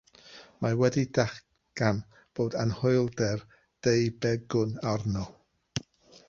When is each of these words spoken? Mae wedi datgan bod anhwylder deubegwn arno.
Mae 0.65 0.77
wedi 0.77 1.01
datgan 1.17 1.99
bod 2.39 2.57
anhwylder 2.63 3.45
deubegwn 3.89 4.75
arno. 4.95 5.29